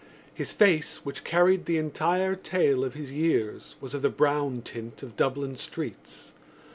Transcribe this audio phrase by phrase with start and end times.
[0.33, 5.03] His face, which carried the entire tale of his years, was of the brown tint
[5.03, 6.31] of Dublin streets.